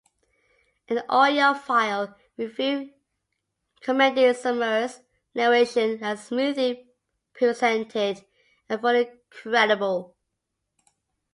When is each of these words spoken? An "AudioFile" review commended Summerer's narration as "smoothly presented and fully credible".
An 0.89 0.97
"AudioFile" 1.07 2.15
review 2.35 2.91
commended 3.81 4.35
Summerer's 4.35 4.99
narration 5.35 6.03
as 6.03 6.25
"smoothly 6.25 6.89
presented 7.35 8.25
and 8.67 8.81
fully 8.81 9.11
credible". 9.29 10.15